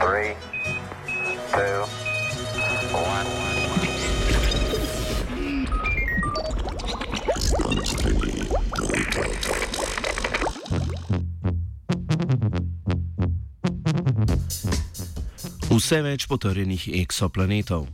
[0.00, 0.34] Three,
[1.52, 1.84] two,
[2.96, 3.26] one.
[15.70, 17.88] Vse več potrjenih eksoplanetov.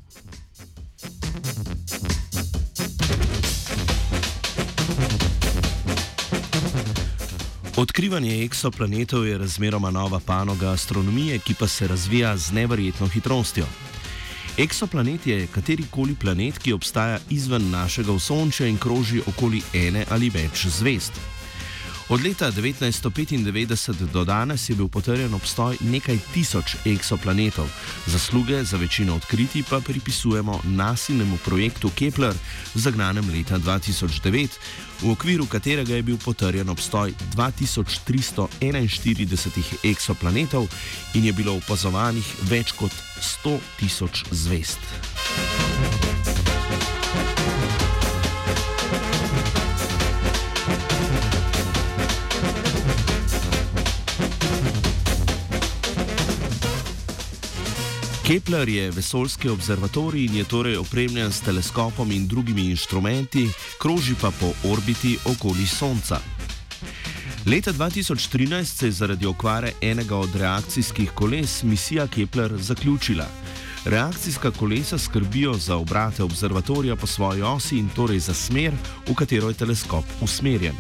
[7.77, 13.67] Odkrivanje eksoplanetov je razmeroma nova panoga astronomije, ki pa se razvija z neverjetno hitrostjo.
[14.59, 20.67] Eksoplanet je katerikoli planet, ki obstaja izven našega Osončja in kroži okoli ene ali več
[20.67, 21.13] zvezd.
[22.09, 27.69] Od leta 1995 do danes je bil potrjen obstoj nekaj tisoč eksoplanetov,
[28.07, 32.35] zasluge za večino odkritij pa pripisujemo nasilnemu projektu Kepler,
[32.75, 34.49] zagnanem leta 2009,
[35.03, 40.69] v okviru katerega je bil potrjen obstoj 2341 eksoplanetov
[41.15, 44.79] in je bilo opazovanih več kot 100 tisoč zvezd.
[58.27, 64.31] Kepler je vesoljski observatorij in je torej opremljen s teleskopom in drugimi inštrumenti, kroži pa
[64.41, 66.19] po orbiti okoli Sonca.
[67.47, 73.27] Leta 2013 se je zaradi okvare enega od reakcijskih koles misija Kepler zaključila.
[73.85, 78.73] Reakcijska kolesa skrbijo za obrate observatorija po svoji osi in torej za smer,
[79.09, 80.75] v katero je teleskop usmerjen.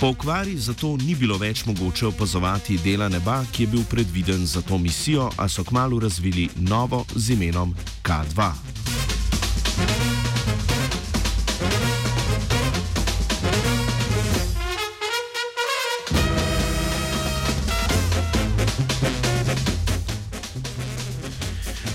[0.00, 4.62] Po okvari zato ni bilo več mogoče opazovati dela neba, ki je bil predviden za
[4.62, 8.52] to misijo, a so kmalo razvili novo z imenom K2.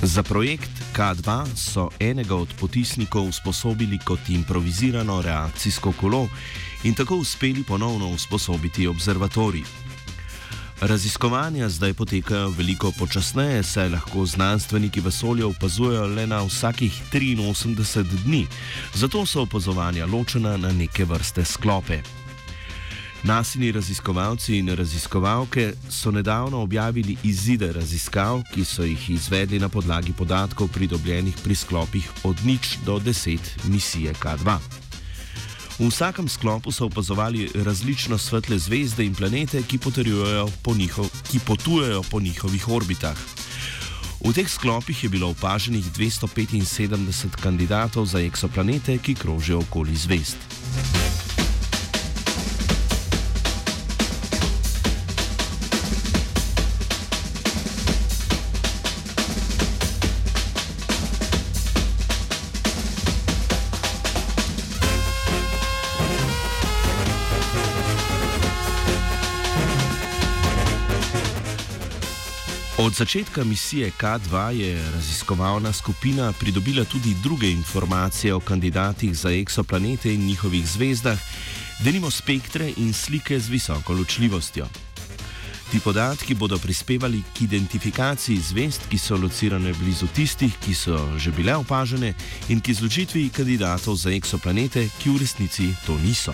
[0.02, 6.28] Za projekt K2 so enega od potisnikov usposobili kot improvizirano reakcijsko kolo
[6.84, 9.64] in tako uspeli ponovno usposobiti observatorij.
[10.82, 18.48] Raziskovanja zdaj potekajo veliko počasneje, saj lahko znanstveniki vesolja opazujejo le na vsakih 83 dni,
[18.94, 22.02] zato so opazovanja ločena na neke vrste sklope.
[23.24, 30.14] Nasini raziskovalci in raziskovalke so nedavno objavili izide raziskav, ki so jih izvedli na podlagi
[30.14, 34.58] podatkov pridobljenih pri sklopih od nič do deset misije K2.
[35.80, 39.80] V vsakem sklopu so opazovali različno svetle zvezde in planete, ki,
[40.64, 43.18] po njihov, ki potujejo po njihovih orbitah.
[44.20, 50.59] V teh sklopih je bilo opaženih 275 kandidatov za eksoplanete, ki krožijo okoli zvezd.
[72.80, 80.14] Od začetka misije K2 je raziskovalna skupina pridobila tudi druge informacije o kandidatih za eksoplanete
[80.14, 81.20] in njihovih zvezdah,
[81.84, 84.68] denimo spektre in slike z visoko ločljivostjo.
[85.72, 91.32] Ti podatki bodo prispevali k identifikaciji zvezd, ki so locirane blizu tistih, ki so že
[91.32, 92.14] bile opažene,
[92.50, 96.34] in k izločitvi kandidatov za eksoplanete, ki v resnici to niso.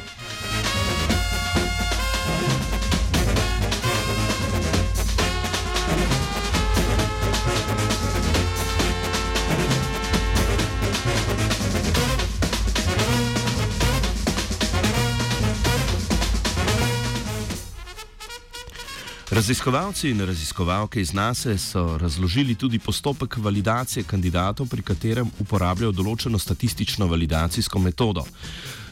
[19.36, 26.40] Raziskovalci in raziskovalke iz NASA so razložili tudi postopek validacije kandidatov, pri katerem uporabljajo določeno
[26.40, 28.24] statistično validacijsko metodo.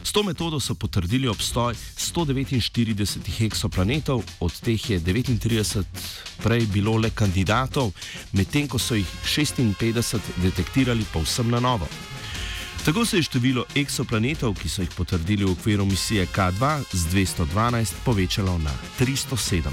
[0.04, 5.82] S to metodo so potrdili obstoj 149 heksoplanetov, od teh je 39
[6.44, 7.94] prej bilo le kandidatov,
[8.36, 11.88] medtem ko so jih 56 detektirali povsem na novo.
[12.84, 18.04] Tako se je število eksoplanetov, ki so jih potrdili v okviru misije K2, z 212
[18.04, 19.72] povečalo na 307.